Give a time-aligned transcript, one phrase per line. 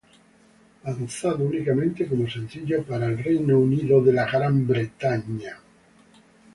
[0.83, 4.03] Lanzado únicamente como sencillo para Reino Unido.